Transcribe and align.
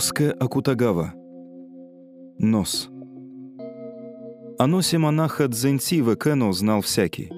Йоске 0.00 0.30
Акутагава. 0.30 1.12
Нос. 2.38 2.88
О 4.58 4.66
носе 4.66 4.96
монаха 4.96 5.46
Дзэньци 5.46 6.02
Кэно 6.16 6.52
знал 6.54 6.80
всякий. 6.80 7.30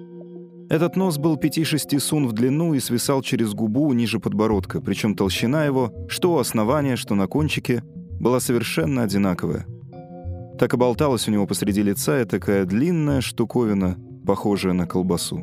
Этот 0.70 0.94
нос 0.94 1.18
был 1.18 1.36
5-6 1.36 1.98
сун 1.98 2.28
в 2.28 2.32
длину 2.32 2.74
и 2.74 2.78
свисал 2.78 3.20
через 3.22 3.52
губу 3.52 3.92
ниже 3.92 4.20
подбородка, 4.20 4.80
причем 4.80 5.16
толщина 5.16 5.64
его, 5.64 5.92
что 6.06 6.34
у 6.34 6.38
основания, 6.38 6.94
что 6.94 7.16
на 7.16 7.26
кончике, 7.26 7.82
была 8.20 8.38
совершенно 8.38 9.02
одинаковая. 9.02 9.66
Так 10.56 10.74
и 10.74 10.76
болталась 10.76 11.26
у 11.26 11.32
него 11.32 11.48
посреди 11.48 11.82
лица 11.82 12.24
такая 12.26 12.64
длинная 12.64 13.22
штуковина, 13.22 13.96
похожая 14.24 14.72
на 14.72 14.86
колбасу. 14.86 15.40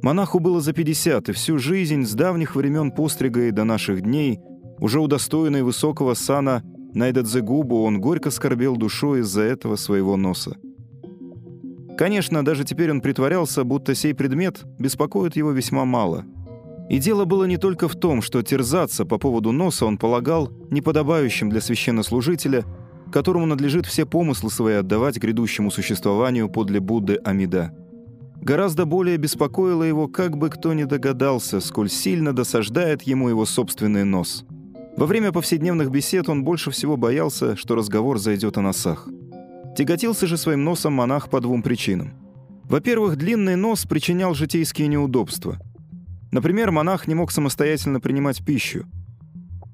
Монаху 0.00 0.38
было 0.38 0.60
за 0.60 0.74
50, 0.74 1.28
и 1.28 1.32
всю 1.32 1.58
жизнь 1.58 2.04
с 2.04 2.14
давних 2.14 2.54
времен 2.54 2.92
пострига 2.92 3.48
и 3.48 3.50
до 3.50 3.64
наших 3.64 4.02
дней, 4.02 4.38
уже 4.80 5.00
удостоенный 5.00 5.62
высокого 5.62 6.14
сана 6.14 6.62
Найдадзегубу, 6.94 7.84
он 7.84 8.00
горько 8.00 8.30
скорбел 8.30 8.76
душой 8.76 9.20
из-за 9.20 9.42
этого 9.42 9.76
своего 9.76 10.16
носа. 10.16 10.56
Конечно, 11.96 12.44
даже 12.44 12.64
теперь 12.64 12.90
он 12.90 13.00
притворялся, 13.00 13.62
будто 13.62 13.94
сей 13.94 14.14
предмет 14.14 14.64
беспокоит 14.78 15.36
его 15.36 15.52
весьма 15.52 15.84
мало. 15.84 16.24
И 16.88 16.98
дело 16.98 17.24
было 17.24 17.44
не 17.44 17.56
только 17.56 17.88
в 17.88 17.94
том, 17.94 18.22
что 18.22 18.42
терзаться 18.42 19.04
по 19.04 19.18
поводу 19.18 19.52
носа 19.52 19.86
он 19.86 19.98
полагал 19.98 20.50
неподобающим 20.70 21.50
для 21.50 21.60
священнослужителя, 21.60 22.64
которому 23.12 23.46
надлежит 23.46 23.86
все 23.86 24.06
помыслы 24.06 24.50
свои 24.50 24.74
отдавать 24.74 25.18
грядущему 25.18 25.70
существованию 25.70 26.48
подле 26.48 26.80
Будды 26.80 27.16
Амида. 27.22 27.72
Гораздо 28.40 28.86
более 28.86 29.18
беспокоило 29.18 29.82
его, 29.82 30.08
как 30.08 30.38
бы 30.38 30.48
кто 30.48 30.72
ни 30.72 30.84
догадался, 30.84 31.60
сколь 31.60 31.90
сильно 31.90 32.32
досаждает 32.32 33.02
ему 33.02 33.28
его 33.28 33.44
собственный 33.44 34.04
нос. 34.04 34.44
Во 35.00 35.06
время 35.06 35.32
повседневных 35.32 35.90
бесед 35.90 36.28
он 36.28 36.44
больше 36.44 36.70
всего 36.70 36.98
боялся, 36.98 37.56
что 37.56 37.74
разговор 37.74 38.18
зайдет 38.18 38.58
о 38.58 38.60
носах. 38.60 39.08
Тяготился 39.74 40.26
же 40.26 40.36
своим 40.36 40.62
носом 40.62 40.92
монах 40.92 41.30
по 41.30 41.40
двум 41.40 41.62
причинам. 41.62 42.12
Во-первых, 42.64 43.16
длинный 43.16 43.56
нос 43.56 43.86
причинял 43.86 44.34
житейские 44.34 44.88
неудобства. 44.88 45.58
Например, 46.32 46.70
монах 46.70 47.08
не 47.08 47.14
мог 47.14 47.30
самостоятельно 47.30 47.98
принимать 47.98 48.44
пищу. 48.44 48.84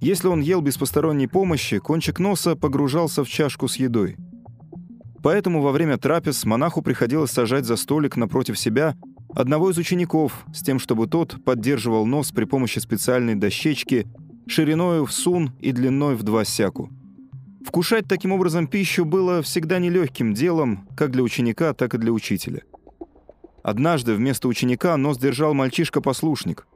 Если 0.00 0.28
он 0.28 0.42
ел 0.42 0.60
без 0.60 0.78
посторонней 0.78 1.26
помощи, 1.26 1.78
кончик 1.78 2.20
носа 2.20 2.54
погружался 2.54 3.24
в 3.24 3.28
чашку 3.28 3.66
с 3.66 3.74
едой. 3.78 4.16
Поэтому 5.24 5.60
во 5.60 5.72
время 5.72 5.98
трапез 5.98 6.44
монаху 6.44 6.82
приходилось 6.82 7.32
сажать 7.32 7.64
за 7.64 7.74
столик 7.74 8.16
напротив 8.16 8.56
себя 8.56 8.94
одного 9.34 9.72
из 9.72 9.76
учеников, 9.76 10.46
с 10.54 10.62
тем, 10.62 10.78
чтобы 10.78 11.08
тот 11.08 11.44
поддерживал 11.44 12.06
нос 12.06 12.30
при 12.30 12.44
помощи 12.44 12.78
специальной 12.78 13.34
дощечки 13.34 14.06
шириною 14.46 15.04
в 15.06 15.12
сун 15.12 15.52
и 15.60 15.72
длиной 15.72 16.14
в 16.14 16.22
два 16.22 16.44
сяку. 16.44 16.90
Вкушать 17.66 18.06
таким 18.06 18.32
образом 18.32 18.68
пищу 18.68 19.04
было 19.04 19.42
всегда 19.42 19.78
нелегким 19.78 20.34
делом, 20.34 20.88
как 20.96 21.10
для 21.10 21.22
ученика, 21.22 21.74
так 21.74 21.94
и 21.94 21.98
для 21.98 22.12
учителя. 22.12 22.62
Однажды 23.62 24.14
вместо 24.14 24.46
ученика 24.46 24.96
нос 24.96 25.18
держал 25.18 25.52
мальчишка-послушник. 25.52 26.68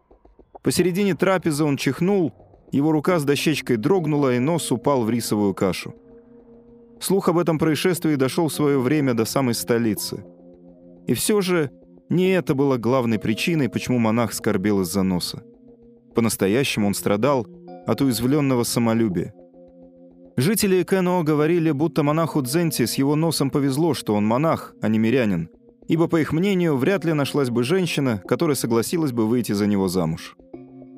Посередине 0.62 1.14
трапезы 1.14 1.62
он 1.62 1.76
чихнул, 1.76 2.34
его 2.72 2.90
рука 2.90 3.20
с 3.20 3.24
дощечкой 3.24 3.76
дрогнула, 3.76 4.34
и 4.34 4.40
нос 4.40 4.72
упал 4.72 5.04
в 5.04 5.10
рисовую 5.10 5.54
кашу. 5.54 5.94
Слух 7.00 7.28
об 7.28 7.38
этом 7.38 7.58
происшествии 7.58 8.16
дошел 8.16 8.48
в 8.48 8.52
свое 8.52 8.78
время 8.80 9.14
до 9.14 9.24
самой 9.24 9.54
столицы. 9.54 10.24
И 11.06 11.14
все 11.14 11.40
же 11.40 11.70
не 12.08 12.30
это 12.30 12.54
было 12.54 12.76
главной 12.76 13.20
причиной, 13.20 13.68
почему 13.68 13.98
монах 13.98 14.32
скорбел 14.32 14.80
из-за 14.82 15.02
носа. 15.02 15.44
По-настоящему 16.14 16.88
он 16.88 16.94
страдал 16.94 17.46
от 17.90 18.00
уязвленного 18.00 18.62
самолюбия. 18.62 19.34
Жители 20.36 20.84
Кэно 20.84 21.24
говорили, 21.24 21.72
будто 21.72 22.04
монаху 22.04 22.40
Дзенти 22.40 22.86
с 22.86 22.94
его 22.94 23.16
носом 23.16 23.50
повезло, 23.50 23.94
что 23.94 24.14
он 24.14 24.24
монах, 24.24 24.74
а 24.80 24.86
не 24.86 25.00
мирянин, 25.00 25.48
ибо, 25.88 26.06
по 26.06 26.20
их 26.20 26.32
мнению, 26.32 26.76
вряд 26.76 27.04
ли 27.04 27.12
нашлась 27.14 27.50
бы 27.50 27.64
женщина, 27.64 28.22
которая 28.28 28.54
согласилась 28.54 29.10
бы 29.10 29.26
выйти 29.26 29.50
за 29.52 29.66
него 29.66 29.88
замуж. 29.88 30.36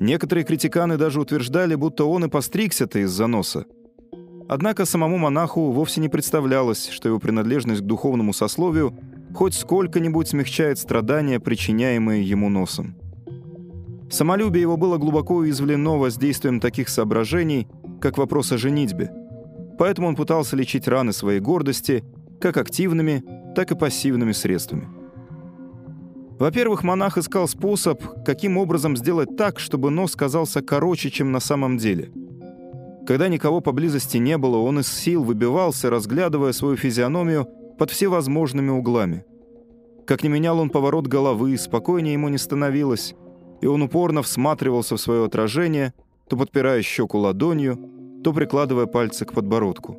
Некоторые 0.01 0.45
критиканы 0.45 0.99
даже 0.99 1.19
утверждали, 1.19 1.77
будто 1.77 2.05
он 2.05 2.27
и 2.27 2.29
постригся-то 2.29 2.99
из-за 2.99 3.27
носа. 3.27 3.65
Однако 4.51 4.85
самому 4.85 5.17
монаху 5.17 5.71
вовсе 5.71 6.03
не 6.03 6.11
представлялось, 6.11 6.91
что 6.91 7.09
его 7.09 7.19
принадлежность 7.19 7.81
к 7.81 7.87
духовному 7.87 8.35
сословию 8.35 8.99
хоть 9.35 9.55
сколько-нибудь 9.55 10.29
смягчает 10.29 10.79
страдания, 10.79 11.41
причиняемые 11.41 12.23
ему 12.23 12.51
носом. 12.51 12.97
Самолюбие 14.13 14.61
его 14.61 14.77
было 14.77 14.99
глубоко 14.99 15.35
уязвлено 15.35 15.99
воздействием 15.99 16.61
таких 16.61 16.89
соображений, 16.89 17.67
как 18.01 18.17
вопрос 18.17 18.53
о 18.53 18.59
женитьбе– 18.59 19.11
Поэтому 19.79 20.07
он 20.07 20.15
пытался 20.15 20.55
лечить 20.55 20.87
раны 20.87 21.13
своей 21.13 21.41
гордости 21.41 22.05
как 22.41 22.57
активными, 22.57 23.25
так 23.57 23.73
и 23.73 23.77
пассивными 23.77 24.31
средствами. 24.33 24.89
Во-первых, 26.39 26.83
монах 26.83 27.19
искал 27.19 27.47
способ, 27.47 28.01
каким 28.25 28.59
образом 28.59 28.97
сделать 28.97 29.37
так, 29.37 29.59
чтобы 29.59 29.91
нос 29.91 30.17
казался 30.17 30.63
короче, 30.63 31.11
чем 31.11 31.31
на 31.31 31.41
самом 31.41 31.79
деле. 31.79 32.13
Когда 33.07 33.29
никого 33.29 33.61
поблизости 33.61 34.19
не 34.19 34.39
было, 34.39 34.59
он 34.59 34.81
из 34.81 34.87
сил 34.87 35.25
выбивался, 35.25 35.91
разглядывая 35.91 36.53
свою 36.53 36.77
физиономию 36.77 37.49
под 37.79 37.91
всевозможными 37.91 38.71
углами. 38.71 39.25
Как 40.07 40.23
не 40.23 40.29
менял 40.29 40.59
он 40.59 40.71
поворот 40.71 41.07
головы, 41.07 41.57
спокойнее 41.57 42.15
ему 42.15 42.29
не 42.29 42.39
становилось, 42.39 43.15
и 43.63 43.67
он 43.67 43.81
упорно 43.81 44.23
всматривался 44.23 44.97
в 44.97 45.01
свое 45.01 45.25
отражение, 45.25 45.95
то 46.29 46.37
подпирая 46.37 46.83
щеку 46.83 47.19
ладонью, 47.19 47.79
то 48.23 48.33
прикладывая 48.33 48.87
пальцы 48.87 49.25
к 49.25 49.33
подбородку. 49.33 49.97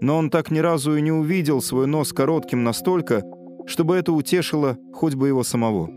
Но 0.00 0.16
он 0.16 0.30
так 0.30 0.50
ни 0.50 0.58
разу 0.60 0.96
и 0.96 1.02
не 1.02 1.12
увидел 1.12 1.60
свой 1.60 1.86
нос 1.86 2.12
коротким 2.12 2.64
настолько, 2.64 3.22
чтобы 3.66 3.96
это 3.96 4.12
утешило 4.12 4.78
хоть 4.94 5.14
бы 5.14 5.28
его 5.28 5.44
самого. 5.44 5.90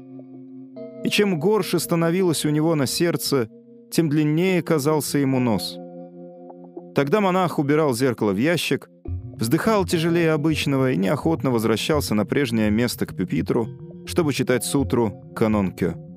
И 1.06 1.10
чем 1.10 1.40
горше 1.40 1.80
становилось 1.80 2.46
у 2.46 2.50
него 2.50 2.76
на 2.76 2.86
сердце, 2.86 3.50
тем 3.90 4.10
длиннее 4.10 4.62
казался 4.62 5.20
ему 5.20 5.40
нос. 5.40 5.78
Тогда 6.96 7.22
монах 7.22 7.60
убирал 7.60 7.94
зеркало 7.94 8.34
в 8.34 8.38
ящик, 8.38 8.90
вздыхал 9.40 9.86
тяжелее 9.86 10.32
обычного 10.32 10.92
и 10.92 10.98
неохотно 10.98 11.50
возвращался 11.50 12.14
на 12.14 12.26
прежнее 12.26 12.70
место 12.72 13.06
к 13.06 13.16
пюпитру, 13.16 13.68
чтобы 14.06 14.34
читать 14.34 14.66
сутру 14.66 15.24
«Канон 15.34 15.72
Кё». 15.72 16.13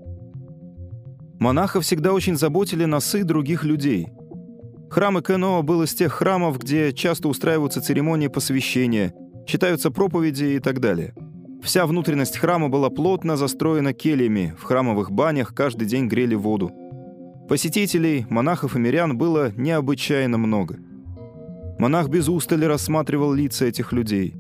Монаха 1.39 1.81
всегда 1.81 2.13
очень 2.13 2.37
заботили 2.37 2.85
носы 2.85 3.25
других 3.25 3.65
людей— 3.65 4.09
Храм 4.89 5.19
Экэно 5.19 5.63
был 5.63 5.83
из 5.83 5.95
тех 5.95 6.13
храмов, 6.13 6.59
где 6.59 6.93
часто 6.93 7.29
устраиваются 7.29 7.83
церемонии 7.83 8.29
посвящения, 8.29 9.13
читаются 9.47 9.91
проповеди 9.91 10.45
и 10.45 10.59
так 10.59 10.81
далее. 10.81 11.13
Вся 11.63 11.87
внутренность 11.87 12.39
храма 12.39 12.69
была 12.69 12.89
плотно 12.89 13.37
застроена 13.37 13.93
кельями, 13.93 14.55
в 14.59 14.63
храмовых 14.63 15.11
банях 15.11 15.55
каждый 15.55 15.87
день 15.87 16.07
грели 16.07 16.35
воду. 16.35 16.71
Посетителей, 17.49 18.27
монахов 18.31 18.77
и 18.77 18.79
мирян 18.79 19.19
было 19.19 19.53
необычайно 19.57 20.39
много. 20.39 20.79
Монах 21.79 22.09
без 22.09 22.29
устали 22.29 22.65
рассматривал 22.65 23.33
лица 23.33 23.67
этих 23.67 23.93
людей. 23.93 24.35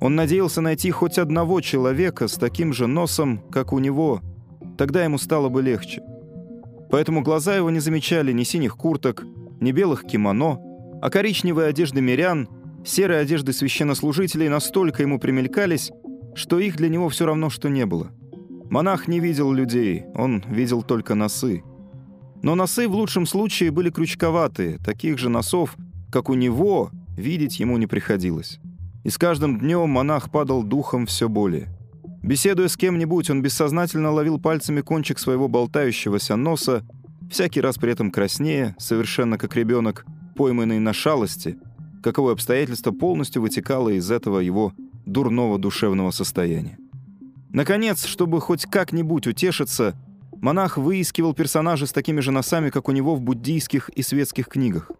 Он 0.00 0.16
надеялся 0.16 0.60
найти 0.60 0.90
хоть 0.90 1.18
одного 1.18 1.60
человека 1.60 2.26
с 2.26 2.34
таким 2.34 2.72
же 2.72 2.86
носом, 2.88 3.38
как 3.50 3.72
у 3.72 3.78
него, 3.78 4.20
тогда 4.76 5.04
ему 5.04 5.18
стало 5.18 5.48
бы 5.48 5.62
легче. 5.62 6.02
Поэтому 6.92 7.22
глаза 7.22 7.56
его 7.56 7.70
не 7.70 7.80
замечали 7.80 8.32
ни 8.32 8.42
синих 8.42 8.76
курток, 8.76 9.24
ни 9.60 9.72
белых 9.72 10.04
кимоно, 10.04 10.58
а 11.00 11.08
коричневые 11.08 11.68
одежды 11.68 12.02
мирян, 12.02 12.50
серые 12.84 13.20
одежды 13.20 13.54
священнослужителей 13.54 14.50
настолько 14.50 15.02
ему 15.02 15.18
примелькались, 15.18 15.90
что 16.34 16.58
их 16.58 16.76
для 16.76 16.90
него 16.90 17.08
все 17.08 17.24
равно, 17.24 17.48
что 17.48 17.70
не 17.70 17.86
было. 17.86 18.10
Монах 18.68 19.08
не 19.08 19.20
видел 19.20 19.52
людей, 19.52 20.04
он 20.14 20.44
видел 20.46 20.82
только 20.82 21.14
носы. 21.14 21.62
Но 22.42 22.54
носы 22.54 22.86
в 22.86 22.92
лучшем 22.92 23.24
случае 23.24 23.70
были 23.70 23.88
крючковатые, 23.88 24.76
таких 24.76 25.16
же 25.16 25.30
носов, 25.30 25.76
как 26.10 26.28
у 26.28 26.34
него, 26.34 26.90
видеть 27.16 27.58
ему 27.58 27.78
не 27.78 27.86
приходилось. 27.86 28.60
И 29.02 29.08
с 29.08 29.16
каждым 29.16 29.58
днем 29.58 29.88
монах 29.88 30.30
падал 30.30 30.62
духом 30.62 31.06
все 31.06 31.30
более. 31.30 31.74
Беседуя 32.22 32.68
с 32.68 32.76
кем-нибудь, 32.76 33.30
он 33.30 33.42
бессознательно 33.42 34.12
ловил 34.12 34.38
пальцами 34.38 34.80
кончик 34.80 35.18
своего 35.18 35.48
болтающегося 35.48 36.36
носа 36.36 36.84
всякий 37.28 37.60
раз 37.60 37.78
при 37.78 37.90
этом 37.90 38.12
краснее, 38.12 38.76
совершенно 38.78 39.38
как 39.38 39.56
ребенок, 39.56 40.06
пойманный 40.36 40.78
на 40.78 40.92
шалости, 40.92 41.58
каковое 42.02 42.34
обстоятельство 42.34 42.92
полностью 42.92 43.42
вытекало 43.42 43.88
из 43.88 44.10
этого 44.10 44.38
его 44.38 44.72
дурного 45.04 45.58
душевного 45.58 46.12
состояния. 46.12 46.78
Наконец, 47.50 48.04
чтобы 48.04 48.40
хоть 48.40 48.66
как-нибудь 48.66 49.26
утешиться, 49.26 49.96
монах 50.40 50.78
выискивал 50.78 51.34
персонажей 51.34 51.88
с 51.88 51.92
такими 51.92 52.20
же 52.20 52.30
носами, 52.30 52.70
как 52.70 52.88
у 52.88 52.92
него 52.92 53.16
в 53.16 53.20
буддийских 53.20 53.88
и 53.88 54.02
светских 54.02 54.46
книгах. 54.46 54.90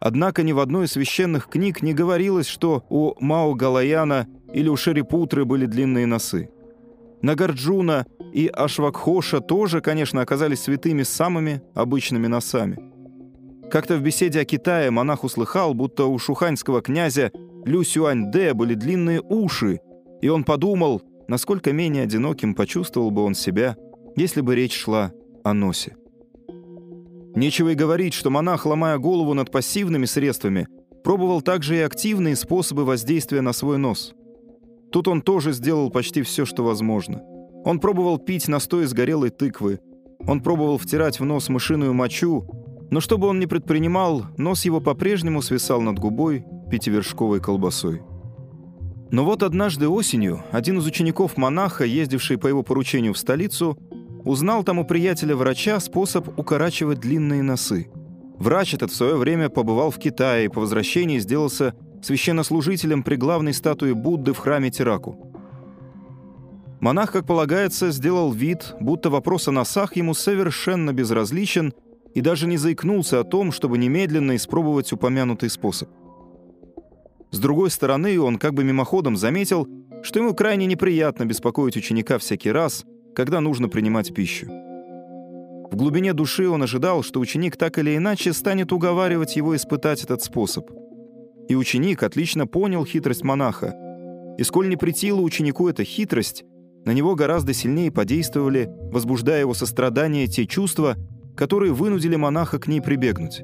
Однако 0.00 0.42
ни 0.42 0.52
в 0.52 0.60
одной 0.60 0.86
из 0.86 0.92
священных 0.92 1.48
книг 1.48 1.82
не 1.82 1.92
говорилось, 1.92 2.46
что 2.46 2.84
у 2.88 3.14
Мао 3.20 3.54
Галаяна 3.54 4.28
или 4.52 4.68
у 4.68 4.76
Шерипутры 4.76 5.44
были 5.44 5.66
длинные 5.66 6.06
носы. 6.06 6.50
Нагарджуна 7.20 8.06
и 8.32 8.46
Ашвакхоша 8.46 9.40
тоже, 9.40 9.80
конечно, 9.80 10.20
оказались 10.20 10.62
святыми 10.62 11.02
с 11.02 11.08
самыми 11.08 11.62
обычными 11.74 12.28
носами. 12.28 12.78
Как-то 13.70 13.96
в 13.96 14.02
беседе 14.02 14.40
о 14.40 14.44
Китае 14.44 14.90
монах 14.90 15.24
услыхал, 15.24 15.74
будто 15.74 16.06
у 16.06 16.18
шуханьского 16.18 16.80
князя 16.80 17.32
Лю 17.64 17.82
Сюань-де 17.82 18.54
были 18.54 18.74
длинные 18.74 19.20
уши, 19.20 19.80
и 20.22 20.28
он 20.28 20.44
подумал, 20.44 21.02
насколько 21.26 21.72
менее 21.72 22.04
одиноким 22.04 22.54
почувствовал 22.54 23.10
бы 23.10 23.22
он 23.22 23.34
себя, 23.34 23.76
если 24.16 24.40
бы 24.40 24.54
речь 24.54 24.74
шла 24.74 25.12
о 25.44 25.52
носе. 25.52 25.97
Нечего 27.38 27.68
и 27.68 27.76
говорить, 27.76 28.14
что 28.14 28.30
монах, 28.30 28.66
ломая 28.66 28.98
голову 28.98 29.32
над 29.32 29.52
пассивными 29.52 30.06
средствами, 30.06 30.66
пробовал 31.04 31.40
также 31.40 31.76
и 31.76 31.82
активные 31.82 32.34
способы 32.34 32.84
воздействия 32.84 33.42
на 33.42 33.52
свой 33.52 33.78
нос. 33.78 34.12
Тут 34.90 35.06
он 35.06 35.22
тоже 35.22 35.52
сделал 35.52 35.88
почти 35.90 36.22
все, 36.22 36.44
что 36.44 36.64
возможно. 36.64 37.22
Он 37.64 37.78
пробовал 37.78 38.18
пить 38.18 38.48
настой 38.48 38.86
из 38.86 38.92
горелой 38.92 39.30
тыквы, 39.30 39.78
он 40.26 40.40
пробовал 40.40 40.78
втирать 40.78 41.20
в 41.20 41.24
нос 41.24 41.48
мышиную 41.48 41.94
мочу, 41.94 42.44
но 42.90 42.98
что 42.98 43.18
бы 43.18 43.28
он 43.28 43.38
ни 43.38 43.46
предпринимал, 43.46 44.24
нос 44.36 44.64
его 44.64 44.80
по-прежнему 44.80 45.40
свисал 45.40 45.80
над 45.80 46.00
губой 46.00 46.44
пятивершковой 46.72 47.38
колбасой. 47.38 48.02
Но 49.12 49.24
вот 49.24 49.44
однажды 49.44 49.88
осенью 49.88 50.42
один 50.50 50.78
из 50.78 50.86
учеников 50.86 51.36
монаха, 51.36 51.84
ездивший 51.84 52.36
по 52.36 52.48
его 52.48 52.64
поручению 52.64 53.14
в 53.14 53.18
столицу, 53.18 53.78
узнал 54.24 54.64
там 54.64 54.78
у 54.78 54.84
приятеля-врача 54.84 55.80
способ 55.80 56.38
укорачивать 56.38 57.00
длинные 57.00 57.42
носы. 57.42 57.88
Врач 58.38 58.74
этот 58.74 58.90
в 58.92 58.94
свое 58.94 59.16
время 59.16 59.48
побывал 59.48 59.90
в 59.90 59.98
Китае 59.98 60.46
и 60.46 60.48
по 60.48 60.60
возвращении 60.60 61.18
сделался 61.18 61.74
священнослужителем 62.02 63.02
при 63.02 63.16
главной 63.16 63.52
статуе 63.52 63.94
Будды 63.94 64.32
в 64.32 64.38
храме 64.38 64.70
Тираку. 64.70 65.28
Монах, 66.80 67.10
как 67.10 67.26
полагается, 67.26 67.90
сделал 67.90 68.30
вид, 68.30 68.76
будто 68.78 69.10
вопрос 69.10 69.48
о 69.48 69.52
носах 69.52 69.96
ему 69.96 70.14
совершенно 70.14 70.92
безразличен 70.92 71.74
и 72.14 72.20
даже 72.20 72.46
не 72.46 72.56
заикнулся 72.56 73.20
о 73.20 73.24
том, 73.24 73.50
чтобы 73.50 73.78
немедленно 73.78 74.36
испробовать 74.36 74.92
упомянутый 74.92 75.50
способ. 75.50 75.88
С 77.32 77.38
другой 77.40 77.70
стороны, 77.70 78.18
он 78.20 78.38
как 78.38 78.54
бы 78.54 78.62
мимоходом 78.62 79.16
заметил, 79.16 79.66
что 80.02 80.20
ему 80.20 80.34
крайне 80.34 80.66
неприятно 80.66 81.24
беспокоить 81.24 81.76
ученика 81.76 82.18
всякий 82.18 82.52
раз, 82.52 82.84
когда 83.18 83.40
нужно 83.40 83.68
принимать 83.68 84.14
пищу. 84.14 84.46
В 84.46 85.74
глубине 85.74 86.12
души 86.12 86.48
он 86.48 86.62
ожидал, 86.62 87.02
что 87.02 87.18
ученик 87.18 87.56
так 87.56 87.76
или 87.76 87.96
иначе 87.96 88.32
станет 88.32 88.72
уговаривать 88.72 89.34
его 89.34 89.56
испытать 89.56 90.04
этот 90.04 90.22
способ. 90.22 90.70
И 91.48 91.56
ученик 91.56 92.04
отлично 92.04 92.46
понял 92.46 92.84
хитрость 92.84 93.24
монаха. 93.24 93.74
И 94.38 94.44
сколь 94.44 94.68
не 94.68 94.76
претила 94.76 95.20
ученику 95.20 95.68
эта 95.68 95.82
хитрость, 95.82 96.44
на 96.84 96.92
него 96.92 97.16
гораздо 97.16 97.54
сильнее 97.54 97.90
подействовали, 97.90 98.70
возбуждая 98.92 99.40
его 99.40 99.52
сострадание, 99.52 100.28
те 100.28 100.46
чувства, 100.46 100.94
которые 101.36 101.72
вынудили 101.72 102.14
монаха 102.14 102.60
к 102.60 102.68
ней 102.68 102.80
прибегнуть. 102.80 103.42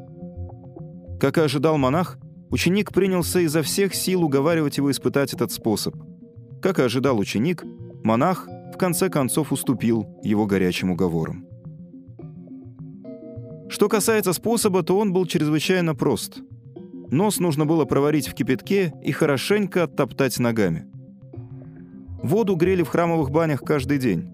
Как 1.18 1.36
и 1.36 1.40
ожидал 1.40 1.78
монах, 1.78 2.16
Ученик 2.48 2.92
принялся 2.92 3.40
изо 3.40 3.62
всех 3.62 3.92
сил 3.96 4.22
уговаривать 4.22 4.76
его 4.76 4.88
испытать 4.92 5.34
этот 5.34 5.50
способ. 5.50 5.96
Как 6.62 6.78
и 6.78 6.82
ожидал 6.82 7.18
ученик, 7.18 7.64
монах 8.04 8.46
в 8.74 8.76
конце 8.76 9.08
концов 9.08 9.52
уступил 9.52 10.06
его 10.22 10.46
горячим 10.46 10.90
уговорам. 10.90 11.46
Что 13.68 13.88
касается 13.88 14.32
способа, 14.32 14.82
то 14.82 14.98
он 14.98 15.12
был 15.12 15.26
чрезвычайно 15.26 15.94
прост. 15.94 16.38
Нос 17.10 17.38
нужно 17.38 17.66
было 17.66 17.84
проварить 17.84 18.28
в 18.28 18.34
кипятке 18.34 18.92
и 19.02 19.12
хорошенько 19.12 19.84
оттоптать 19.84 20.38
ногами. 20.38 20.86
Воду 22.22 22.56
грели 22.56 22.82
в 22.82 22.88
храмовых 22.88 23.30
банях 23.30 23.60
каждый 23.60 23.98
день. 23.98 24.30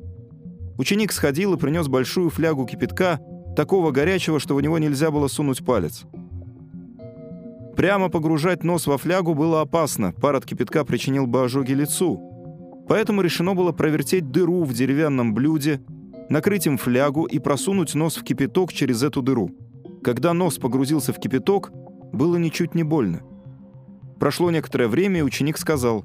Ученик 0.78 1.12
сходил 1.12 1.54
и 1.54 1.58
принес 1.58 1.88
большую 1.88 2.30
флягу 2.30 2.66
кипятка, 2.66 3.20
такого 3.54 3.90
горячего, 3.90 4.40
что 4.40 4.54
в 4.54 4.62
него 4.62 4.78
нельзя 4.78 5.10
было 5.10 5.28
сунуть 5.28 5.64
палец– 5.64 6.04
Прямо 7.80 8.10
погружать 8.10 8.62
нос 8.62 8.86
во 8.86 8.98
флягу 8.98 9.32
было 9.32 9.62
опасно, 9.62 10.12
пар 10.12 10.36
от 10.36 10.44
кипятка 10.44 10.84
причинил 10.84 11.26
бы 11.26 11.42
ожоги 11.42 11.72
лицу. 11.72 12.20
Поэтому 12.90 13.22
решено 13.22 13.54
было 13.54 13.70
провертеть 13.70 14.32
дыру 14.32 14.64
в 14.64 14.72
деревянном 14.72 15.32
блюде, 15.32 15.80
накрыть 16.28 16.66
им 16.66 16.76
флягу 16.76 17.22
и 17.22 17.38
просунуть 17.38 17.94
нос 17.94 18.16
в 18.16 18.24
кипяток 18.24 18.72
через 18.72 19.04
эту 19.04 19.22
дыру. 19.22 19.52
Когда 20.02 20.34
нос 20.34 20.58
погрузился 20.58 21.12
в 21.12 21.20
кипяток, 21.20 21.70
было 22.12 22.34
ничуть 22.34 22.74
не 22.74 22.82
больно. 22.82 23.22
Прошло 24.18 24.50
некоторое 24.50 24.88
время, 24.88 25.20
и 25.20 25.22
ученик 25.22 25.56
сказал, 25.58 26.04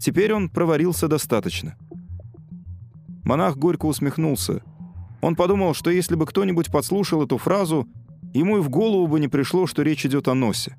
«Теперь 0.00 0.32
он 0.32 0.50
проварился 0.50 1.08
достаточно». 1.08 1.74
Монах 3.24 3.56
горько 3.56 3.86
усмехнулся. 3.86 4.62
Он 5.20 5.34
подумал, 5.34 5.74
что 5.74 5.90
если 5.90 6.14
бы 6.14 6.26
кто-нибудь 6.26 6.70
подслушал 6.70 7.24
эту 7.24 7.38
фразу, 7.38 7.88
ему 8.32 8.58
и 8.58 8.60
в 8.60 8.68
голову 8.68 9.08
бы 9.08 9.18
не 9.18 9.26
пришло, 9.26 9.66
что 9.66 9.82
речь 9.82 10.06
идет 10.06 10.28
о 10.28 10.34
носе. 10.34 10.76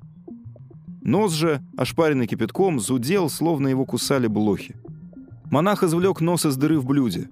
Нос 1.02 1.34
же, 1.34 1.60
ошпаренный 1.76 2.26
кипятком, 2.26 2.80
зудел, 2.80 3.28
словно 3.28 3.68
его 3.68 3.84
кусали 3.84 4.28
блохи. 4.28 4.76
Монах 5.50 5.82
извлек 5.82 6.20
нос 6.20 6.46
из 6.46 6.56
дыры 6.56 6.78
в 6.78 6.86
блюде. 6.86 7.28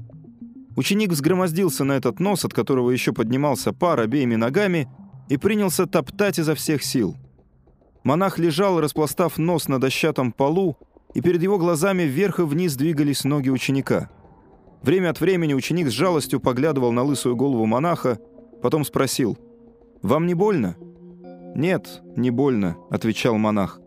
Ученик 0.76 1.11
взгромоздился 1.11 1.85
на 1.85 1.93
этот 1.93 2.20
нос, 2.20 2.44
от 2.44 2.55
которого 2.55 2.91
еще 2.91 3.12
поднимался 3.12 3.73
пар 3.73 4.00
обеими 4.00 4.37
ногами, 4.37 4.88
и 5.29 5.37
принялся 5.37 5.87
топтать 5.87 6.38
изо 6.38 6.55
всех 6.55 6.82
сил. 6.82 7.17
Монах 8.05 8.38
лежал, 8.38 8.81
распластав 8.81 9.38
нос 9.38 9.69
на 9.69 9.81
дощатом 9.81 10.32
полу, 10.32 10.76
и 11.14 11.20
перед 11.20 11.43
его 11.43 11.59
глазами 11.59 12.03
вверх 12.03 12.41
и 12.41 12.43
вниз 12.43 12.75
двигались 12.75 13.25
ноги 13.25 13.50
ученика. 13.50 14.11
Время 14.82 15.11
от 15.11 15.20
времени 15.20 15.55
ученик 15.55 15.88
с 15.88 15.93
жалостью 15.93 16.41
поглядывал 16.41 16.93
на 16.93 17.03
лысую 17.03 17.37
голову 17.37 17.67
монаха, 17.67 18.19
потом 18.62 18.85
спросил— 18.85 19.38
«Вам 20.03 20.26
не 20.26 20.35
больно?» 20.35 20.76
«Нет, 21.55 22.03
не 22.17 22.31
больно»,— 22.31 22.76
отвечал 22.91 23.38
монах. 23.38 23.81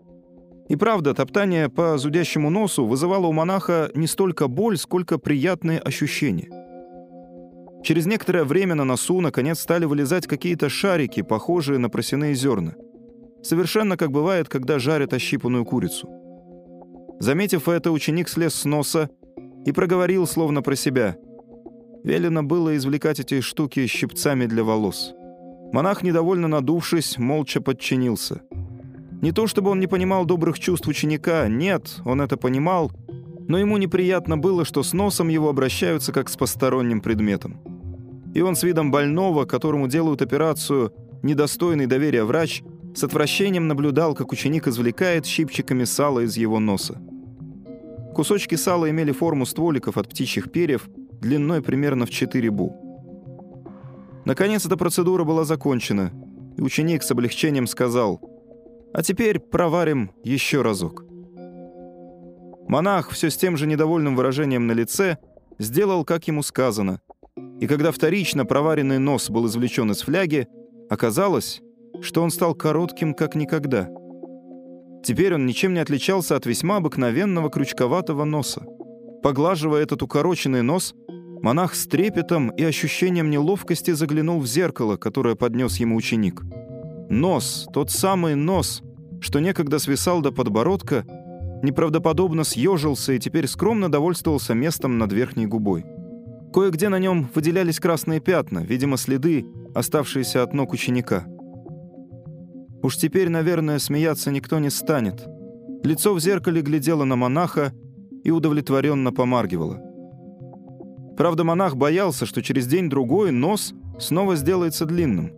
И 0.68 0.76
правда, 0.76 1.14
топтание 1.14 1.70
по 1.70 1.98
зудящему 1.98 2.50
носу 2.50 2.86
вызывало 2.86 3.28
у 3.28 3.32
монаха 3.32 3.92
не 3.94 4.08
столько 4.08 4.48
боль, 4.48 4.78
сколько 4.78 5.20
приятные 5.20 5.80
ощущения. 5.80 6.50
Через 7.84 8.08
некоторое 8.08 8.46
время 8.46 8.74
на 8.74 8.84
носу 8.84 9.22
наконец 9.22 9.60
стали 9.60 9.86
вылезать 9.86 10.26
какие-то 10.26 10.70
шарики, 10.70 11.22
похожие 11.22 11.78
на 11.78 11.90
просяные 11.90 12.34
зерна. 12.34 12.74
Совершенно 13.44 13.96
как 13.96 14.10
бывает, 14.10 14.50
когда 14.50 14.80
жарят 14.80 15.14
ощипанную 15.14 15.66
курицу. 15.66 16.10
Заметив 17.20 17.70
это, 17.70 17.92
ученик 17.92 18.28
слез 18.28 18.56
с 18.56 18.66
носа 18.66 19.12
и 19.66 19.72
проговорил 19.72 20.26
словно 20.26 20.64
про 20.64 20.76
себя. 20.76 21.16
Велено 22.04 22.42
было 22.42 22.76
извлекать 22.76 23.20
эти 23.20 23.40
штуки 23.42 23.86
щипцами 23.86 24.48
для 24.48 24.64
волос. 24.64 25.14
Монах, 25.72 26.02
недовольно 26.02 26.48
надувшись, 26.48 27.20
молча 27.20 27.62
подчинился. 27.62 28.42
Не 29.22 29.32
то 29.32 29.48
чтобы 29.48 29.72
он 29.72 29.80
не 29.80 29.88
понимал 29.88 30.26
добрых 30.26 30.60
чувств 30.60 30.88
ученика, 30.88 31.48
нет, 31.48 32.00
он 32.06 32.22
это 32.22 32.38
понимал, 32.38 32.92
но 33.48 33.58
ему 33.58 33.78
неприятно 33.78 34.38
было, 34.38 34.66
что 34.66 34.84
с 34.84 34.94
носом 34.94 35.30
его 35.30 35.50
обращаются 35.50 36.12
как 36.12 36.30
с 36.30 36.36
посторонним 36.36 37.02
предметом. 37.02 37.60
И 38.34 38.42
он 38.42 38.56
с 38.56 38.64
видом 38.64 38.92
больного, 38.92 39.46
которому 39.46 39.88
делают 39.88 40.22
операцию, 40.22 40.94
недостойный 41.24 41.86
доверия 41.86 42.24
врач, 42.24 42.64
с 42.94 43.04
отвращением 43.04 43.68
наблюдал, 43.68 44.16
как 44.16 44.32
ученик 44.32 44.68
извлекает 44.68 45.26
щипчиками 45.26 45.84
сало 45.84 46.22
из 46.22 46.38
его 46.38 46.60
носа. 46.60 47.00
Кусочки 48.14 48.56
сала 48.56 48.90
имели 48.90 49.12
форму 49.12 49.46
стволиков 49.46 49.98
от 49.98 50.10
птичьих 50.10 50.52
перьев, 50.52 50.88
длиной 51.22 51.62
примерно 51.62 52.06
в 52.06 52.10
4 52.10 52.50
бу. 52.50 52.74
Наконец 54.26 54.66
эта 54.66 54.78
процедура 54.78 55.24
была 55.24 55.44
закончена, 55.44 56.12
и 56.58 56.62
ученик 56.62 57.04
с 57.04 57.12
облегчением 57.12 57.68
сказал 57.68 58.22
«А 58.96 59.04
теперь 59.04 59.40
проварим 59.40 60.12
еще 60.24 60.62
разок». 60.62 61.04
Монах 62.70 63.10
все 63.10 63.30
с 63.30 63.36
тем 63.36 63.58
же 63.58 63.68
недовольным 63.68 64.16
выражением 64.16 64.68
на 64.68 64.72
лице 64.72 65.18
сделал, 65.60 66.06
как 66.06 66.30
ему 66.30 66.42
сказано, 66.44 67.02
и 67.60 67.68
когда 67.68 67.92
вторично 67.92 68.46
проваренный 68.46 68.98
нос 68.98 69.30
был 69.30 69.48
извлечен 69.48 69.92
из 69.92 70.02
фляги, 70.02 70.48
оказалось, 70.90 71.62
что 72.02 72.24
он 72.24 72.32
стал 72.32 72.56
коротким, 72.56 73.14
как 73.14 73.36
никогда. 73.36 73.90
Теперь 75.04 75.36
он 75.36 75.46
ничем 75.46 75.74
не 75.74 75.82
отличался 75.82 76.38
от 76.38 76.46
весьма 76.46 76.78
обыкновенного 76.78 77.50
крючковатого 77.50 78.24
носа. 78.24 78.66
Поглаживая 79.22 79.84
этот 79.84 80.04
укороченный 80.04 80.62
нос, 80.62 80.96
Монах 81.42 81.76
с 81.76 81.86
трепетом 81.86 82.50
и 82.50 82.64
ощущением 82.64 83.30
неловкости 83.30 83.92
заглянул 83.92 84.40
в 84.40 84.48
зеркало, 84.48 84.96
которое 84.96 85.36
поднес 85.36 85.78
ему 85.78 85.98
ученик. 85.98 86.42
Нос, 87.10 87.68
тот 87.74 87.92
самый 87.92 88.36
нос, 88.36 88.82
что 89.20 89.40
некогда 89.40 89.80
свисал 89.80 90.22
до 90.22 90.32
подбородка, 90.32 91.06
неправдоподобно 91.62 92.44
съежился 92.44 93.14
и 93.14 93.20
теперь 93.20 93.48
скромно 93.48 93.92
довольствовался 93.92 94.54
местом 94.54 94.98
над 94.98 95.12
верхней 95.14 95.46
губой. 95.46 95.86
Кое-где 96.54 96.90
на 96.90 97.00
нем 97.00 97.30
выделялись 97.36 97.80
красные 97.80 98.20
пятна, 98.20 98.60
видимо, 98.60 98.98
следы, 98.98 99.46
оставшиеся 99.74 100.42
от 100.42 100.54
ног 100.54 100.74
ученика. 100.74 101.26
Уж 102.82 102.98
теперь, 102.98 103.30
наверное, 103.30 103.80
смеяться 103.80 104.32
никто 104.32 104.60
не 104.60 104.70
станет. 104.70 105.26
Лицо 105.84 106.14
в 106.14 106.20
зеркале 106.20 106.62
глядело 106.62 107.04
на 107.04 107.16
монаха 107.16 107.74
и 108.24 108.32
удовлетворенно 108.32 109.12
помаргивало. 109.12 109.82
Правда, 111.18 111.44
монах 111.44 111.76
боялся, 111.76 112.26
что 112.26 112.42
через 112.42 112.68
день-другой 112.68 113.32
нос 113.32 113.74
снова 114.00 114.36
сделается 114.36 114.86
длинным. 114.86 115.32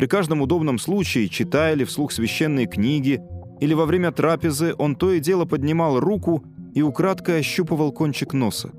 При 0.00 0.06
каждом 0.06 0.40
удобном 0.40 0.78
случае, 0.78 1.28
читая 1.28 1.74
ли 1.74 1.84
вслух 1.84 2.10
священные 2.10 2.64
книги, 2.66 3.20
или 3.60 3.74
во 3.74 3.84
время 3.84 4.12
трапезы 4.12 4.74
он 4.78 4.96
то 4.96 5.12
и 5.12 5.20
дело 5.20 5.44
поднимал 5.44 6.00
руку 6.00 6.42
и 6.72 6.80
украдкой 6.80 7.40
ощупывал 7.40 7.92
кончик 7.92 8.32
носа. 8.32 8.70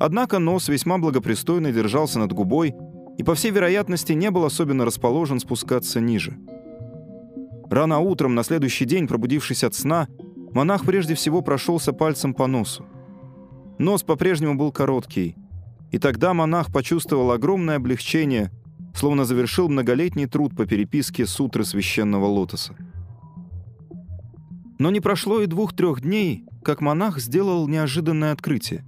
Однако 0.00 0.40
нос 0.40 0.68
весьма 0.68 0.98
благопристойно 0.98 1.70
держался 1.70 2.18
над 2.18 2.32
губой 2.32 2.74
и, 3.16 3.22
по 3.22 3.36
всей 3.36 3.52
вероятности, 3.52 4.12
не 4.12 4.32
был 4.32 4.44
особенно 4.44 4.84
расположен 4.84 5.38
спускаться 5.38 6.00
ниже. 6.00 6.36
Рано 7.70 8.00
утром, 8.00 8.34
на 8.34 8.42
следующий 8.42 8.86
день, 8.86 9.06
пробудившись 9.06 9.62
от 9.62 9.76
сна, 9.76 10.08
монах 10.52 10.84
прежде 10.84 11.14
всего 11.14 11.42
прошелся 11.42 11.92
пальцем 11.92 12.34
по 12.34 12.48
носу. 12.48 12.84
Нос 13.78 14.02
по-прежнему 14.02 14.56
был 14.56 14.72
короткий, 14.72 15.36
и 15.92 15.98
тогда 16.00 16.34
монах 16.34 16.72
почувствовал 16.72 17.30
огромное 17.30 17.76
облегчение, 17.76 18.50
словно 18.94 19.24
завершил 19.24 19.68
многолетний 19.68 20.26
труд 20.26 20.56
по 20.56 20.66
переписке 20.66 21.26
сутры 21.26 21.64
священного 21.64 22.26
лотоса. 22.26 22.74
Но 24.78 24.90
не 24.90 25.00
прошло 25.00 25.40
и 25.40 25.46
двух-трех 25.46 26.00
дней, 26.00 26.44
как 26.64 26.80
монах 26.80 27.18
сделал 27.18 27.68
неожиданное 27.68 28.32
открытие. 28.32 28.84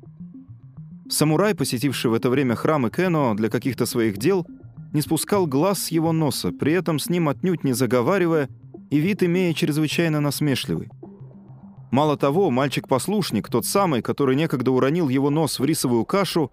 Самурай, 1.09 1.55
посетивший 1.55 2.11
в 2.11 2.15
это 2.15 2.31
время 2.31 2.55
храмы 2.55 2.91
Кено 2.91 3.35
для 3.35 3.51
каких-то 3.51 3.85
своих 3.85 4.17
дел, 4.17 4.47
не 4.93 5.03
спускал 5.03 5.47
глаз 5.47 5.85
с 5.85 5.91
его 5.91 6.13
носа, 6.13 6.53
при 6.53 6.73
этом 6.73 6.99
с 6.99 7.09
ним 7.09 7.29
отнюдь 7.29 7.65
не 7.65 7.73
заговаривая 7.73 8.49
и 8.91 8.99
вид 8.99 9.23
имея 9.23 9.53
чрезвычайно 9.53 10.21
насмешливый. 10.21 10.91
Мало 11.91 12.17
того, 12.17 12.51
мальчик-послушник, 12.51 13.51
тот 13.51 13.67
самый, 13.67 14.01
который 14.01 14.35
некогда 14.35 14.71
уронил 14.71 15.11
его 15.11 15.29
нос 15.29 15.59
в 15.59 15.65
рисовую 15.65 16.07
кашу, 16.07 16.51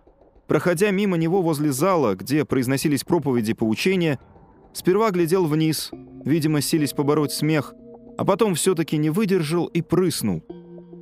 проходя 0.49 0.89
мимо 0.89 1.15
него 1.15 1.41
возле 1.43 1.71
зала, 1.71 2.15
где 2.15 2.43
произносились 2.43 3.03
проповеди 3.03 3.53
поучения, 3.53 4.19
сперва 4.73 5.11
глядел 5.11 5.45
вниз, 5.45 5.91
видимо, 6.25 6.59
сились 6.59 6.91
побороть 6.91 7.31
смех, 7.31 7.75
а 8.17 8.25
потом 8.25 8.55
все-таки 8.55 8.97
не 8.97 9.11
выдержал 9.11 9.67
и 9.67 9.81
прыснул. 9.81 10.43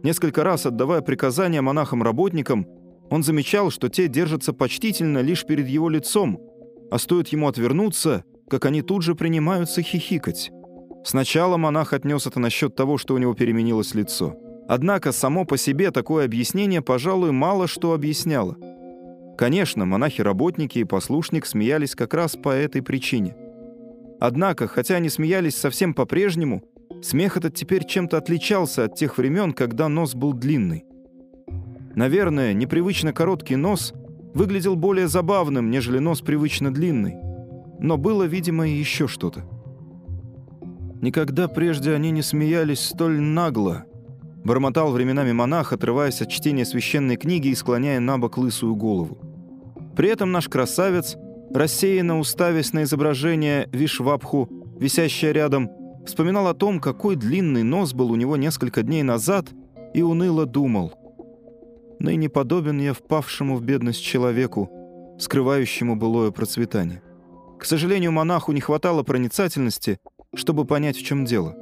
Несколько 0.04 0.44
раз 0.44 0.66
отдавая 0.66 1.01
приказания 1.01 1.62
монахам-работникам, 1.62 2.68
он 3.10 3.24
замечал, 3.24 3.72
что 3.72 3.88
те 3.88 4.10
держатся 4.10 4.51
почтительно 4.51 5.20
лишь 5.20 5.46
перед 5.46 5.68
его 5.68 5.88
лицом, 5.88 6.42
а 6.92 7.00
стоит 7.00 7.30
ему 7.30 7.48
отвернуться, 7.48 8.25
как 8.50 8.66
они 8.66 8.82
тут 8.82 9.01
же 9.01 9.16
принимаются 9.16 9.82
хихикать. 9.82 10.51
Сначала 11.06 11.56
монах 11.56 11.94
отнес 11.94 12.27
это 12.27 12.42
насчет 12.42 12.75
того, 12.75 12.98
что 12.98 13.16
у 13.16 13.18
него 13.18 13.34
переменилось 13.34 13.96
лицо. 13.96 14.36
Однако 14.68 15.13
само 15.13 15.46
по 15.46 15.56
себе 15.56 15.92
такое 15.92 16.25
объяснение, 16.25 16.82
пожалуй, 16.82 17.32
мало 17.32 17.68
что 17.68 17.94
объясняло. 17.94 18.58
Конечно, 19.38 19.86
монахи-работники 19.86 20.79
и 20.79 20.84
послушник 20.84 21.46
смеялись 21.46 21.96
как 21.96 22.13
раз 22.13 22.36
по 22.36 22.50
этой 22.50 22.82
причине. 22.82 23.36
Однако, 24.20 24.67
хотя 24.67 24.96
они 24.96 25.10
смеялись 25.10 25.56
совсем 25.56 25.94
по-прежнему, 25.94 26.63
Смех 27.01 27.38
этот 27.38 27.53
теперь 27.53 27.86
чем-то 27.86 28.17
отличался 28.17 28.86
от 28.86 28.96
тех 28.96 29.17
времен, 29.17 29.53
когда 29.53 29.88
нос 29.88 30.15
был 30.15 30.34
длинный. 30.34 30.86
Наверное, 31.96 32.53
непривычно 32.53 33.13
короткий 33.13 33.56
нос 33.56 33.94
выглядел 34.34 34.75
более 34.75 35.08
забавным, 35.08 35.70
нежели 35.70 36.00
нос 36.00 36.22
привычно 36.22 36.74
длинный. 36.74 37.15
Но 37.79 37.98
было, 37.98 38.24
видимо, 38.24 38.67
и 38.67 38.72
еще 38.72 39.08
что-то. 39.08 39.46
Никогда 41.01 41.48
прежде 41.48 41.94
они 41.94 42.10
не 42.12 42.24
смеялись 42.24 42.79
столь 42.79 43.20
нагло. 43.20 43.86
Бормотал 44.44 44.91
временами 44.91 45.32
монах, 45.32 45.74
отрываясь 45.74 46.22
от 46.22 46.29
чтения 46.29 46.65
священной 46.65 47.17
книги 47.17 47.50
и 47.50 47.56
склоняя 47.56 48.00
на 48.00 48.17
бок 48.17 48.38
лысую 48.38 48.75
голову. 48.75 49.26
При 49.98 50.10
этом 50.10 50.32
наш 50.32 50.48
красавец, 50.48 51.18
рассеянно 51.54 52.20
уставясь 52.20 52.72
на 52.72 52.84
изображение 52.84 53.68
Вишвабху, 53.74 54.48
висящее 54.80 55.34
рядом, 55.34 55.70
Вспоминал 56.08 56.48
о 56.48 56.54
том, 56.54 56.80
какой 56.80 57.18
длинный 57.18 57.63
нос 57.63 57.94
был 57.94 58.12
у 58.12 58.16
него 58.16 58.38
несколько 58.38 58.82
дней 58.82 59.04
назад, 59.04 59.50
и 59.94 60.01
уныло 60.01 60.46
думал. 60.46 60.94
Ныне 62.00 62.30
подобен 62.30 62.80
я 62.80 62.94
впавшему 62.94 63.58
в 63.58 63.62
бедность 63.62 64.01
человеку, 64.01 64.72
скрывающему 65.20 65.98
былое 65.98 66.32
процветание. 66.32 67.01
К 67.60 67.66
сожалению, 67.66 68.13
монаху 68.13 68.54
не 68.54 68.62
хватало 68.62 69.04
проницательности, 69.04 70.00
чтобы 70.34 70.63
понять, 70.63 70.96
в 70.96 71.04
чем 71.04 71.25
дело. 71.25 71.58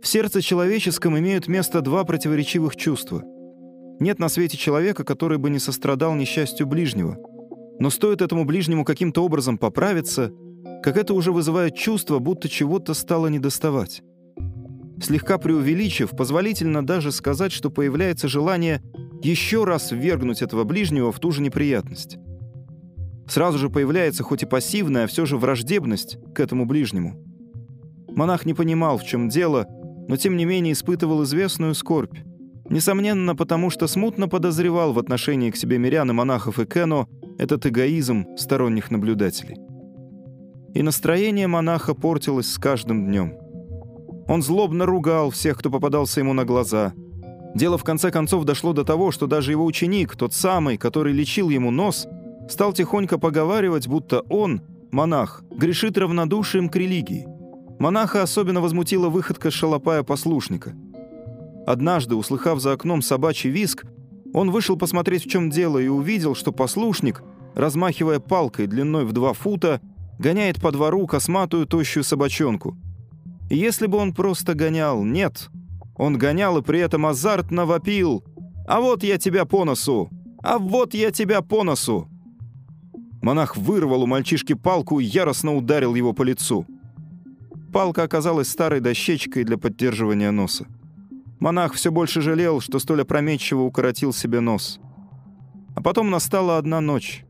В 0.00 0.06
сердце 0.06 0.40
человеческом 0.40 1.18
имеют 1.18 1.48
место 1.48 1.80
два 1.80 2.04
противоречивых 2.04 2.76
чувства. 2.76 3.24
Нет 4.02 4.18
на 4.18 4.28
свете 4.28 4.56
человека, 4.56 5.04
который 5.04 5.38
бы 5.38 5.48
не 5.48 5.58
сострадал 5.58 6.14
несчастью 6.14 6.66
ближнего. 6.66 7.16
Но 7.78 7.88
стоит 7.88 8.20
этому 8.20 8.44
ближнему 8.44 8.84
каким-то 8.84 9.24
образом 9.24 9.56
поправиться— 9.56 10.30
как 10.82 10.96
это 10.96 11.14
уже 11.14 11.30
вызывает 11.32 11.76
чувство, 11.76 12.18
будто 12.18 12.48
чего-то 12.48 12.92
стало 12.94 13.28
недоставать. 13.28 14.02
Слегка 15.00 15.38
преувеличив, 15.38 16.10
позволительно 16.10 16.84
даже 16.84 17.12
сказать, 17.12 17.52
что 17.52 17.70
появляется 17.70 18.28
желание 18.28 18.82
еще 19.22 19.64
раз 19.64 19.92
ввергнуть 19.92 20.42
этого 20.42 20.64
ближнего 20.64 21.12
в 21.12 21.20
ту 21.20 21.30
же 21.30 21.40
неприятность. 21.40 22.18
Сразу 23.28 23.58
же 23.58 23.70
появляется 23.70 24.24
хоть 24.24 24.42
и 24.42 24.46
пассивная, 24.46 25.04
а 25.04 25.06
все 25.06 25.24
же 25.24 25.36
враждебность 25.36 26.18
к 26.34 26.40
этому 26.40 26.66
ближнему. 26.66 27.24
Монах 28.08 28.44
не 28.44 28.52
понимал, 28.52 28.98
в 28.98 29.04
чем 29.04 29.28
дело, 29.28 29.66
но 30.08 30.16
тем 30.16 30.36
не 30.36 30.44
менее 30.44 30.72
испытывал 30.72 31.22
известную 31.22 31.74
скорбь. 31.74 32.18
Несомненно, 32.72 33.36
потому 33.36 33.70
что 33.70 33.86
смутно 33.86 34.28
подозревал 34.28 34.92
в 34.92 34.98
отношении 34.98 35.50
к 35.50 35.56
себе 35.56 35.78
мирян 35.78 36.10
и 36.10 36.12
монахов 36.12 36.58
и 36.58 36.66
Кено 36.66 37.08
этот 37.38 37.66
эгоизм 37.66 38.26
сторонних 38.36 38.90
наблюдателей 38.90 39.56
и 40.74 40.82
настроение 40.82 41.46
монаха 41.46 41.94
портилось 41.94 42.50
с 42.50 42.58
каждым 42.58 43.06
днем. 43.06 43.34
Он 44.28 44.42
злобно 44.42 44.86
ругал 44.86 45.30
всех, 45.30 45.58
кто 45.58 45.70
попадался 45.70 46.20
ему 46.20 46.32
на 46.32 46.44
глаза. 46.44 46.94
Дело 47.54 47.76
в 47.76 47.84
конце 47.84 48.10
концов 48.10 48.44
дошло 48.44 48.72
до 48.72 48.84
того, 48.84 49.10
что 49.10 49.26
даже 49.26 49.50
его 49.50 49.64
ученик, 49.64 50.16
тот 50.16 50.32
самый, 50.32 50.78
который 50.78 51.12
лечил 51.12 51.50
ему 51.50 51.70
нос, 51.70 52.06
стал 52.48 52.72
тихонько 52.72 53.18
поговаривать, 53.18 53.88
будто 53.88 54.20
он, 54.30 54.62
монах, 54.90 55.42
грешит 55.50 55.98
равнодушием 55.98 56.68
к 56.68 56.76
религии. 56.76 57.26
Монаха 57.78 58.22
особенно 58.22 58.60
возмутила 58.60 59.08
выходка 59.08 59.50
шалопая-послушника. 59.50 60.72
Однажды, 61.66 62.16
услыхав 62.16 62.60
за 62.60 62.72
окном 62.72 63.02
собачий 63.02 63.50
виск, 63.50 63.84
он 64.34 64.50
вышел 64.50 64.76
посмотреть, 64.76 65.24
в 65.24 65.30
чем 65.30 65.50
дело, 65.50 65.78
и 65.78 65.88
увидел, 65.88 66.34
что 66.34 66.52
послушник, 66.52 67.22
размахивая 67.54 68.18
палкой 68.18 68.66
длиной 68.66 69.04
в 69.04 69.12
два 69.12 69.32
фута, 69.32 69.80
гоняет 70.18 70.60
по 70.60 70.72
двору 70.72 71.06
косматую 71.06 71.66
тощую 71.66 72.04
собачонку. 72.04 72.76
И 73.50 73.56
если 73.56 73.86
бы 73.86 73.98
он 73.98 74.14
просто 74.14 74.54
гонял, 74.54 75.04
нет. 75.04 75.50
Он 75.96 76.16
гонял 76.16 76.58
и 76.58 76.62
при 76.62 76.80
этом 76.80 77.06
азартно 77.06 77.66
вопил. 77.66 78.24
«А 78.66 78.80
вот 78.80 79.02
я 79.02 79.18
тебя 79.18 79.44
по 79.44 79.64
носу! 79.64 80.08
А 80.42 80.58
вот 80.58 80.94
я 80.94 81.10
тебя 81.10 81.42
по 81.42 81.64
носу!» 81.64 82.08
Монах 83.20 83.56
вырвал 83.56 84.02
у 84.02 84.06
мальчишки 84.06 84.54
палку 84.54 85.00
и 85.00 85.04
яростно 85.04 85.54
ударил 85.54 85.94
его 85.94 86.12
по 86.12 86.22
лицу. 86.22 86.66
Палка 87.72 88.02
оказалась 88.02 88.48
старой 88.48 88.80
дощечкой 88.80 89.44
для 89.44 89.58
поддерживания 89.58 90.30
носа. 90.30 90.66
Монах 91.42 91.72
все 91.72 91.90
больше 91.90 92.20
жалел, 92.20 92.60
что 92.60 92.78
столь 92.78 93.02
опрометчиво 93.02 93.62
укоротил 93.62 94.12
себе 94.12 94.38
нос. 94.38 94.78
А 95.74 95.82
потом 95.82 96.08
настала 96.08 96.56
одна 96.56 96.80
ночь. 96.80 97.24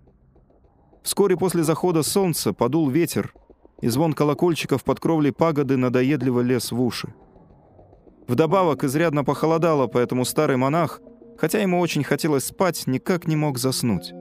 Вскоре 1.03 1.35
после 1.39 1.63
захода 1.63 2.03
солнца 2.03 2.53
подул 2.53 2.91
ветер, 2.91 3.33
и 3.81 3.89
звон 3.89 4.13
колокольчиков 4.13 4.85
под 4.85 5.01
кровлей 5.01 5.33
пагоды 5.33 5.79
надоедливо 5.79 6.43
лез 6.43 6.73
в 6.73 6.83
уши. 6.83 7.15
Вдобавок 8.29 8.85
изрядно 8.85 9.25
похолодало, 9.25 9.87
поэтому 9.87 10.27
старый 10.27 10.59
монах, 10.59 11.01
хотя 11.39 11.61
ему 11.61 11.81
очень 11.81 12.05
хотелось 12.05 12.45
спать, 12.45 12.87
никак 12.87 13.27
не 13.27 13.37
мог 13.37 13.57
заснуть. 13.57 14.13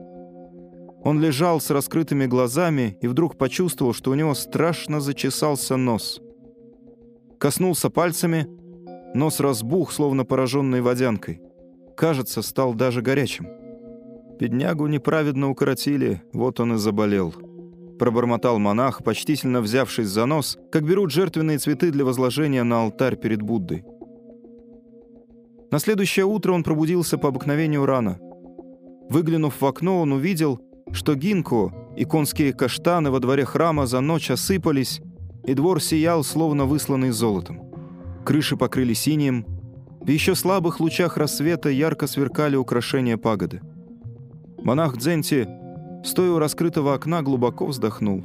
Он 1.04 1.20
лежал 1.20 1.60
с 1.60 1.68
раскрытыми 1.68 2.24
глазами 2.24 2.96
и 3.02 3.08
вдруг 3.08 3.36
почувствовал, 3.36 3.92
что 3.92 4.10
у 4.10 4.14
него 4.14 4.32
страшно 4.32 5.02
зачесался 5.02 5.76
нос. 5.76 6.22
Коснулся 7.38 7.90
пальцами, 7.90 8.48
нос 9.14 9.40
разбух, 9.40 9.92
словно 9.92 10.24
пораженный 10.24 10.80
водянкой. 10.80 11.40
Кажется, 11.96 12.42
стал 12.42 12.74
даже 12.74 13.02
горячим. 13.02 13.46
Беднягу 14.38 14.86
неправедно 14.86 15.50
укоротили, 15.50 16.22
вот 16.32 16.60
он 16.60 16.74
и 16.74 16.78
заболел. 16.78 17.32
Пробормотал 17.98 18.58
монах, 18.58 19.04
почтительно 19.04 19.60
взявшись 19.60 20.08
за 20.08 20.26
нос, 20.26 20.58
как 20.70 20.84
берут 20.84 21.12
жертвенные 21.12 21.58
цветы 21.58 21.92
для 21.92 22.04
возложения 22.04 22.64
на 22.64 22.82
алтарь 22.82 23.16
перед 23.16 23.42
Буддой. 23.42 23.84
На 25.70 25.78
следующее 25.78 26.24
утро 26.24 26.52
он 26.52 26.64
пробудился 26.64 27.18
по 27.18 27.28
обыкновению 27.28 27.86
рано. 27.86 28.18
Выглянув 29.08 29.60
в 29.60 29.66
окно, 29.66 30.00
он 30.00 30.12
увидел, 30.12 30.60
что 30.92 31.14
гинко 31.14 31.72
и 31.96 32.04
конские 32.04 32.52
каштаны 32.52 33.10
во 33.10 33.20
дворе 33.20 33.44
храма 33.44 33.86
за 33.86 34.00
ночь 34.00 34.30
осыпались, 34.30 35.00
и 35.44 35.54
двор 35.54 35.80
сиял, 35.80 36.24
словно 36.24 36.64
высланный 36.64 37.10
золотом. 37.10 37.71
Крыши 38.24 38.56
покрыли 38.56 38.94
синим, 38.94 39.46
в 40.00 40.08
еще 40.08 40.34
слабых 40.34 40.80
лучах 40.80 41.16
рассвета 41.16 41.68
ярко 41.68 42.06
сверкали 42.06 42.56
украшения 42.56 43.16
пагоды. 43.16 43.60
Монах 44.58 44.96
Дзенти 44.96 45.48
стоя 46.04 46.32
у 46.32 46.38
раскрытого 46.38 46.94
окна, 46.94 47.22
глубоко 47.22 47.66
вздохнул. 47.66 48.24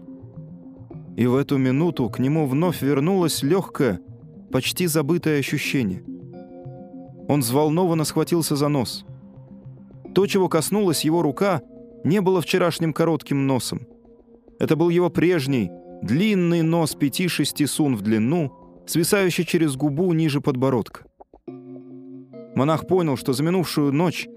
И 1.16 1.26
в 1.26 1.36
эту 1.36 1.58
минуту 1.58 2.10
к 2.10 2.20
нему 2.20 2.46
вновь 2.46 2.82
вернулось 2.82 3.44
легкое, 3.44 4.00
почти 4.52 4.88
забытое 4.88 5.40
ощущение. 5.40 6.04
Он 7.28 7.42
взволнованно 7.42 8.04
схватился 8.04 8.56
за 8.56 8.68
нос. 8.68 9.06
То, 10.14 10.26
чего 10.28 10.48
коснулась 10.48 11.06
его 11.06 11.22
рука, 11.22 11.62
не 12.04 12.22
было 12.22 12.42
вчерашним 12.42 12.94
коротким 12.94 13.46
носом. 13.46 13.82
Это 14.60 14.76
был 14.76 14.90
его 14.90 15.10
прежний, 15.10 15.70
длинный 16.02 16.62
нос 16.62 16.96
пяти-шести 16.96 17.66
сун 17.66 17.96
в 17.96 18.02
длину, 18.02 18.54
свисающий 18.88 19.46
через 19.46 19.76
губу 19.76 20.12
ниже 20.14 20.42
подбородка. 20.42 21.06
Монах 22.56 22.88
понял, 22.88 23.18
что 23.18 23.34
за 23.34 23.44
минувшую 23.44 23.94
ночь 23.94 24.28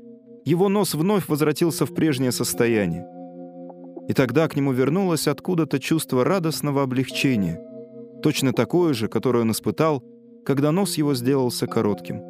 его 0.44 0.68
нос 0.68 0.94
вновь 0.94 1.28
возвратился 1.28 1.86
в 1.86 1.94
прежнее 1.94 2.32
состояние. 2.32 3.06
И 4.08 4.12
тогда 4.12 4.48
к 4.48 4.56
нему 4.56 4.72
вернулось 4.72 5.28
откуда-то 5.28 5.78
чувство 5.78 6.24
радостного 6.24 6.82
облегчения, 6.82 7.60
точно 8.22 8.52
такое 8.52 8.92
же, 8.92 9.08
которое 9.08 9.40
он 9.40 9.52
испытал, 9.52 10.02
когда 10.44 10.72
нос 10.72 10.98
его 10.98 11.14
сделался 11.14 11.66
коротким. 11.66 12.20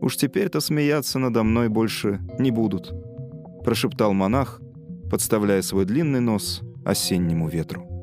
«Уж 0.00 0.16
теперь-то 0.16 0.60
смеяться 0.60 1.18
надо 1.18 1.42
мной 1.42 1.68
больше 1.68 2.20
не 2.38 2.50
будут»,— 2.50 2.94
прошептал 3.64 4.12
монах, 4.12 4.60
подставляя 5.10 5.62
свой 5.62 5.84
длинный 5.84 6.20
нос 6.20 6.62
осеннему 6.84 7.48
ветру. 7.48 7.93